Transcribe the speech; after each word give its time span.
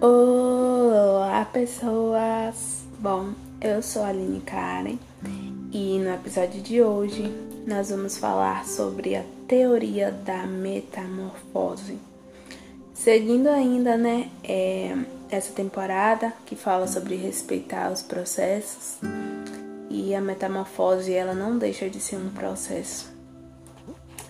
Olá, 0.00 1.44
pessoas! 1.52 2.84
Bom, 3.00 3.32
eu 3.60 3.82
sou 3.82 4.04
a 4.04 4.10
Aline 4.10 4.40
Karen 4.42 4.96
e 5.72 5.98
no 5.98 6.14
episódio 6.14 6.60
de 6.60 6.80
hoje 6.80 7.34
nós 7.66 7.90
vamos 7.90 8.16
falar 8.16 8.64
sobre 8.64 9.16
a 9.16 9.24
teoria 9.48 10.12
da 10.12 10.46
metamorfose. 10.46 11.98
Seguindo 12.94 13.48
ainda, 13.48 13.96
né, 13.96 14.30
é, 14.44 14.96
essa 15.28 15.52
temporada 15.52 16.32
que 16.46 16.54
fala 16.54 16.86
sobre 16.86 17.16
respeitar 17.16 17.90
os 17.90 18.00
processos 18.00 18.98
e 19.90 20.14
a 20.14 20.20
metamorfose 20.20 21.12
ela 21.12 21.34
não 21.34 21.58
deixa 21.58 21.90
de 21.90 21.98
ser 21.98 22.18
um 22.18 22.30
processo. 22.30 23.12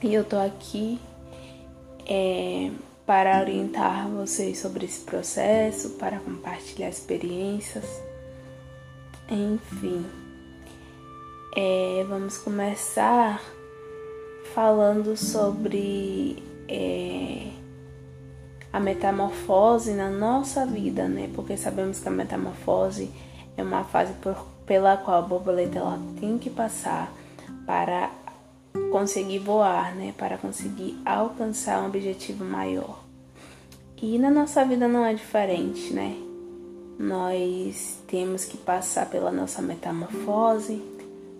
E 0.03 0.15
eu 0.15 0.25
tô 0.25 0.39
aqui 0.39 0.99
é, 2.07 2.71
para 3.09 3.41
orientar 3.41 4.07
vocês 4.07 4.59
sobre 4.59 4.85
esse 4.85 5.01
processo, 5.01 5.93
para 5.93 6.19
compartilhar 6.19 6.91
experiências, 6.91 7.87
enfim. 9.31 10.05
É, 11.57 12.05
vamos 12.07 12.37
começar 12.37 13.41
falando 14.55 15.17
sobre 15.17 16.43
é, 16.69 17.49
a 18.71 18.79
metamorfose 18.79 19.95
na 19.95 20.11
nossa 20.11 20.67
vida, 20.67 21.09
né? 21.09 21.31
Porque 21.35 21.57
sabemos 21.57 22.01
que 22.01 22.09
a 22.09 22.11
metamorfose 22.11 23.11
é 23.57 23.63
uma 23.63 23.85
fase 23.85 24.13
por, 24.21 24.37
pela 24.67 24.99
qual 24.99 25.21
a 25.21 25.23
borboleta 25.23 25.79
ela 25.79 25.99
tem 26.21 26.37
que 26.37 26.51
passar 26.51 27.11
para 27.65 28.11
conseguir 28.91 29.39
voar, 29.39 29.95
né? 29.95 30.15
Para 30.17 30.39
conseguir 30.39 31.01
alcançar 31.05 31.83
um 31.83 31.87
objetivo 31.87 32.45
maior. 32.45 33.05
E 34.01 34.19
na 34.19 34.31
nossa 34.31 34.65
vida 34.65 34.87
não 34.87 35.05
é 35.05 35.13
diferente, 35.13 35.93
né? 35.93 36.17
Nós 36.99 37.99
temos 38.07 38.45
que 38.45 38.57
passar 38.57 39.09
pela 39.09 39.31
nossa 39.31 39.63
metamorfose 39.63 40.83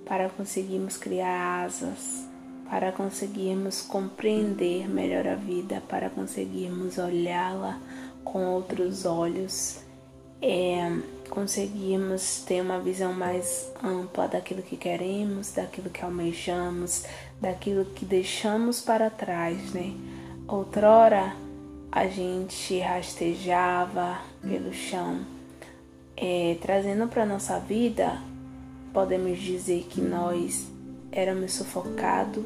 para 0.05 0.29
conseguirmos 0.31 0.97
criar 0.97 1.65
asas, 1.65 2.27
para 2.69 2.93
conseguirmos 2.93 3.83
compreender 3.83 4.89
melhor 4.89 5.27
a 5.27 5.35
vida, 5.35 5.83
para 5.89 6.09
conseguirmos 6.09 6.99
olhá-la 6.99 7.79
com 8.25 8.45
outros 8.47 9.05
olhos, 9.05 9.81
é, 10.41 10.99
conseguirmos 11.29 12.43
ter 12.47 12.61
uma 12.61 12.81
visão 12.81 13.13
mais 13.13 13.71
ampla 13.83 14.27
daquilo 14.27 14.63
que 14.63 14.77
queremos, 14.77 15.53
daquilo 15.53 15.91
que 15.91 16.05
almejamos, 16.05 17.05
daquilo 17.41 17.85
que 17.85 18.05
deixamos 18.05 18.81
para 18.81 19.11
trás, 19.11 19.73
né? 19.73 19.95
Outrora 20.47 21.37
a 21.91 22.07
gente 22.07 22.79
rastejava 22.81 24.19
pelo 24.43 24.73
chão, 24.73 25.25
é, 26.17 26.57
trazendo 26.61 27.09
para 27.09 27.25
nossa 27.25 27.59
vida, 27.59 28.21
podemos 28.93 29.39
dizer 29.39 29.87
que 29.89 30.01
nós 30.01 30.67
éramos 31.11 31.55
sufocados 31.55 32.45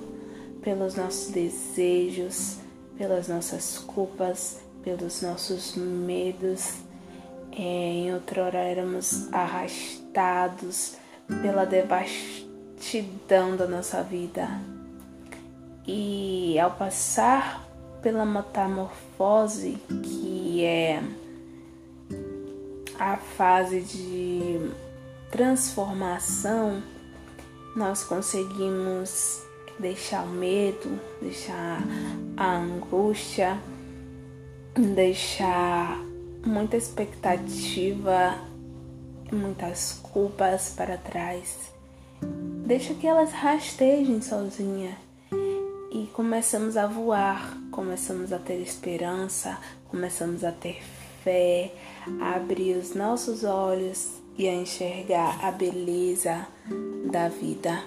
pelos 0.62 0.94
nossos 0.94 1.32
desejos, 1.32 2.58
pelas 2.96 3.28
nossas 3.28 3.78
culpas, 3.78 4.60
pelos 4.82 5.22
nossos 5.22 5.74
medos. 5.76 6.74
É, 7.52 7.62
em 7.62 8.14
outrora 8.14 8.58
éramos 8.58 9.32
arrastados 9.32 10.96
pela 11.42 11.64
devastidão 11.64 13.56
da 13.56 13.66
nossa 13.66 14.02
vida. 14.02 14.48
E 15.86 16.58
ao 16.58 16.70
passar 16.70 17.68
pela 18.00 18.24
metamorfose, 18.24 19.78
que 20.02 20.64
é 20.64 21.02
a 22.98 23.16
fase 23.16 23.80
de 23.80 24.70
transformação, 25.30 26.82
nós 27.76 28.04
conseguimos 28.04 29.42
deixar 29.78 30.24
o 30.24 30.28
medo, 30.28 31.00
deixar 31.20 31.82
a 32.36 32.56
angústia, 32.56 33.58
deixar 34.74 35.98
muita 36.44 36.76
expectativa, 36.76 38.36
muitas 39.30 40.00
culpas 40.02 40.74
para 40.76 40.96
trás. 40.96 41.72
Deixa 42.66 42.94
que 42.94 43.06
elas 43.06 43.32
rastejem 43.32 44.20
sozinha 44.20 44.96
e 45.92 46.06
começamos 46.12 46.76
a 46.76 46.86
voar, 46.86 47.56
começamos 47.70 48.32
a 48.32 48.38
ter 48.38 48.60
esperança, 48.60 49.58
começamos 49.88 50.42
a 50.44 50.52
ter 50.52 50.82
fé, 51.22 51.72
a 52.20 52.36
abrir 52.36 52.76
os 52.76 52.94
nossos 52.94 53.44
olhos 53.44 54.12
e 54.38 54.48
a 54.48 54.54
enxergar 54.54 55.44
a 55.44 55.50
beleza 55.50 56.46
da 57.10 57.28
vida. 57.28 57.82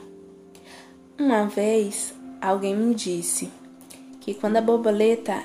Uma 1.17 1.47
vez 1.47 2.13
alguém 2.41 2.75
me 2.75 2.93
disse 2.93 3.49
que 4.21 4.33
quando 4.33 4.57
a 4.57 4.61
borboleta 4.61 5.41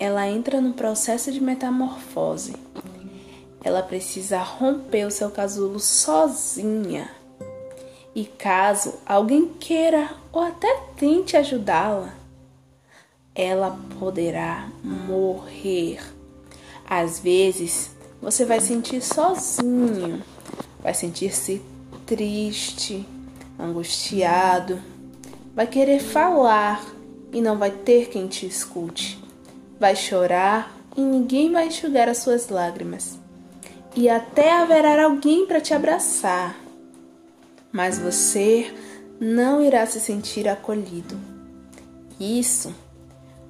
ela 0.00 0.26
entra 0.26 0.62
no 0.62 0.72
processo 0.72 1.30
de 1.30 1.42
metamorfose, 1.42 2.56
ela 3.62 3.82
precisa 3.82 4.38
romper 4.38 5.06
o 5.06 5.10
seu 5.10 5.30
casulo 5.30 5.78
sozinha 5.78 7.10
e 8.14 8.24
caso 8.24 8.94
alguém 9.04 9.46
queira 9.46 10.10
ou 10.32 10.40
até 10.40 10.74
tente 10.96 11.36
ajudá-la, 11.36 12.14
ela 13.34 13.78
poderá 13.98 14.70
morrer. 14.82 16.00
Às 16.88 17.20
vezes, 17.20 17.90
você 18.22 18.46
vai 18.46 18.60
sentir 18.60 19.02
sozinho, 19.02 20.22
vai 20.82 20.94
sentir-se 20.94 21.60
triste, 22.06 23.06
angustiado, 23.58 24.80
vai 25.54 25.66
querer 25.66 26.00
falar 26.00 26.82
e 27.32 27.42
não 27.42 27.58
vai 27.58 27.70
ter 27.70 28.08
quem 28.08 28.26
te 28.26 28.46
escute. 28.46 29.19
Vai 29.80 29.96
chorar 29.96 30.76
e 30.96 31.00
ninguém 31.00 31.50
vai 31.50 31.66
enxugar 31.66 32.08
as 32.08 32.18
suas 32.18 32.48
lágrimas. 32.48 33.18
E 33.96 34.08
até 34.08 34.52
haverá 34.52 35.02
alguém 35.04 35.46
para 35.46 35.60
te 35.60 35.74
abraçar 35.74 36.54
mas 37.72 37.98
você 37.98 38.72
não 39.20 39.62
irá 39.62 39.86
se 39.86 40.00
sentir 40.00 40.48
acolhido. 40.48 41.16
Isso 42.18 42.74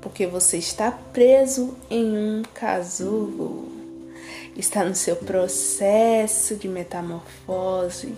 porque 0.01 0.27
você 0.27 0.57
está 0.57 0.91
preso 0.91 1.77
em 1.91 2.17
um 2.17 2.43
casulo, 2.55 3.71
está 4.57 4.83
no 4.83 4.95
seu 4.95 5.17
processo 5.17 6.57
de 6.57 6.69
metamorfose. 6.69 8.15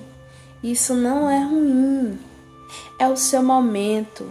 Isso 0.63 0.95
não 0.95 1.29
é 1.29 1.43
ruim, 1.43 2.19
é 3.01 3.09
o 3.09 3.17
seu 3.17 3.43
momento, 3.43 4.31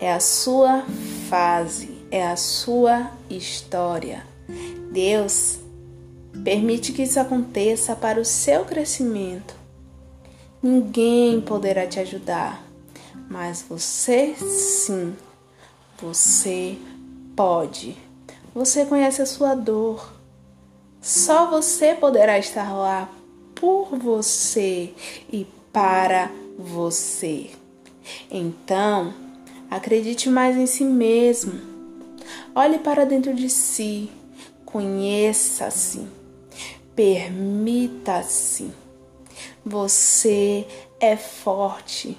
é 0.00 0.12
a 0.12 0.20
sua 0.20 0.84
fase, 1.28 1.97
é 2.10 2.26
a 2.26 2.36
sua 2.36 3.10
história. 3.28 4.24
Deus 4.92 5.58
permite 6.44 6.92
que 6.92 7.02
isso 7.02 7.18
aconteça 7.20 7.94
para 7.94 8.20
o 8.20 8.24
seu 8.24 8.64
crescimento 8.64 9.58
Ninguém 10.60 11.40
poderá 11.40 11.86
te 11.86 12.00
ajudar, 12.00 12.66
mas 13.30 13.62
você 13.62 14.34
sim, 14.34 15.14
você 16.02 16.76
pode. 17.36 17.96
Você 18.52 18.84
conhece 18.84 19.22
a 19.22 19.26
sua 19.26 19.54
dor. 19.54 20.12
Só 21.00 21.48
você 21.48 21.94
poderá 21.94 22.40
estar 22.40 22.72
lá 22.72 23.08
por 23.54 23.96
você 23.96 24.92
e 25.32 25.46
para 25.72 26.28
você. 26.58 27.50
Então, 28.28 29.14
acredite 29.70 30.28
mais 30.28 30.56
em 30.56 30.66
si 30.66 30.82
mesmo. 30.82 31.77
Olhe 32.60 32.80
para 32.80 33.06
dentro 33.06 33.32
de 33.32 33.48
si. 33.48 34.10
Conheça-se. 34.64 36.08
Permita-se. 36.92 38.72
Você 39.64 40.66
é 40.98 41.16
forte. 41.16 42.18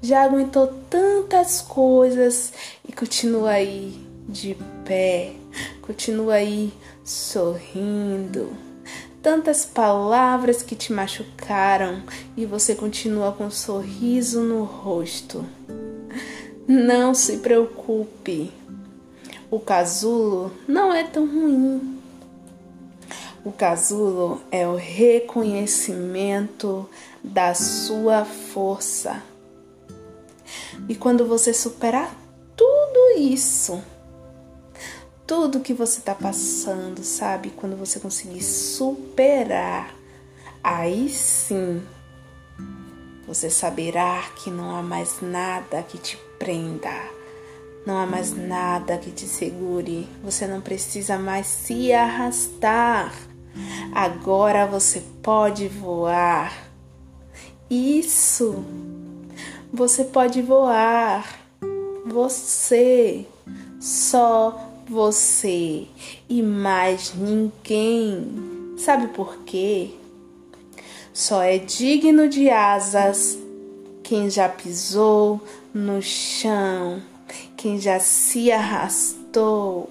Já 0.00 0.22
aguentou 0.22 0.68
tantas 0.88 1.60
coisas 1.60 2.50
e 2.88 2.94
continua 2.94 3.50
aí 3.50 4.00
de 4.26 4.56
pé, 4.86 5.34
continua 5.82 6.36
aí 6.36 6.72
sorrindo. 7.04 8.56
Tantas 9.20 9.66
palavras 9.66 10.62
que 10.62 10.74
te 10.74 10.94
machucaram 10.94 12.02
e 12.38 12.46
você 12.46 12.74
continua 12.74 13.32
com 13.32 13.44
um 13.44 13.50
sorriso 13.50 14.40
no 14.40 14.64
rosto. 14.64 15.44
Não 16.66 17.12
se 17.12 17.36
preocupe. 17.36 18.50
O 19.50 19.60
casulo 19.60 20.52
não 20.66 20.92
é 20.92 21.04
tão 21.04 21.26
ruim. 21.26 22.00
O 23.44 23.52
casulo 23.52 24.40
é 24.50 24.66
o 24.66 24.74
reconhecimento 24.74 26.88
da 27.22 27.54
sua 27.54 28.24
força. 28.24 29.22
E 30.88 30.94
quando 30.94 31.26
você 31.26 31.54
superar 31.54 32.14
tudo 32.56 33.18
isso, 33.18 33.80
tudo 35.26 35.60
que 35.60 35.72
você 35.72 36.00
está 36.00 36.14
passando, 36.14 37.04
sabe? 37.04 37.50
Quando 37.50 37.76
você 37.76 38.00
conseguir 38.00 38.42
superar, 38.42 39.94
aí 40.62 41.08
sim 41.08 41.82
você 43.26 43.50
saberá 43.50 44.22
que 44.36 44.50
não 44.50 44.76
há 44.76 44.82
mais 44.82 45.20
nada 45.20 45.82
que 45.82 45.98
te 45.98 46.16
prenda, 46.38 46.94
não 47.86 47.96
há 47.96 48.04
mais 48.04 48.36
nada 48.36 48.98
que 48.98 49.12
te 49.12 49.26
segure, 49.26 50.08
você 50.22 50.46
não 50.46 50.60
precisa 50.60 51.16
mais 51.16 51.46
se 51.46 51.92
arrastar. 51.92 53.14
Agora 53.94 54.66
você 54.66 55.02
pode 55.22 55.68
voar. 55.68 56.52
Isso! 57.70 58.64
Você 59.72 60.04
pode 60.04 60.42
voar. 60.42 61.40
Você, 62.06 63.26
só 63.80 64.58
você 64.88 65.86
e 66.28 66.42
mais 66.42 67.14
ninguém. 67.14 68.74
Sabe 68.76 69.08
por 69.08 69.38
quê? 69.44 69.90
Só 71.12 71.42
é 71.42 71.58
digno 71.58 72.28
de 72.28 72.50
asas 72.50 73.38
quem 74.02 74.30
já 74.30 74.48
pisou 74.48 75.40
no 75.74 76.00
chão, 76.00 77.02
quem 77.56 77.80
já 77.80 77.98
se 77.98 78.52
arrastou. 78.52 79.88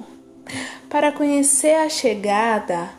Para 0.90 1.12
conhecer 1.12 1.76
a 1.76 1.90
chegada, 1.90 2.90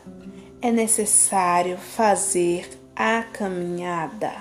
é 0.61 0.73
necessário 0.73 1.79
fazer 1.79 2.69
a 2.95 3.23
caminhada. 3.23 4.33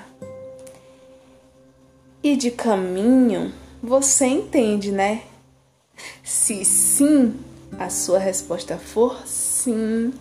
E 2.23 2.35
de 2.35 2.49
caminho, 2.49 3.53
você 3.81 4.25
entende, 4.25 4.91
né? 4.91 5.21
Se 6.23 6.65
sim, 6.65 7.35
a 7.77 7.89
sua 7.89 8.17
resposta 8.17 8.77
for 8.77 9.27
sim, 9.27 10.11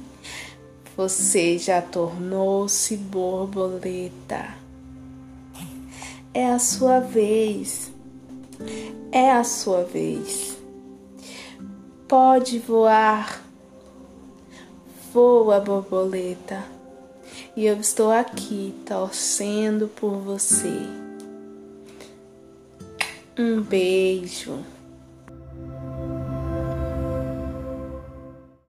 você 0.96 1.56
já 1.56 1.80
tornou-se 1.80 2.96
borboleta. 2.96 4.54
É 6.34 6.46
a 6.50 6.58
sua 6.58 7.00
vez. 7.00 7.93
É 9.12 9.32
a 9.32 9.44
sua 9.44 9.84
vez. 9.84 10.56
Pode 12.08 12.58
voar. 12.58 13.42
Voa, 15.12 15.60
borboleta. 15.60 16.64
E 17.56 17.66
eu 17.66 17.76
estou 17.76 18.10
aqui 18.10 18.74
torcendo 18.84 19.88
por 19.88 20.18
você. 20.18 20.80
Um 23.38 23.62
beijo. 23.62 24.73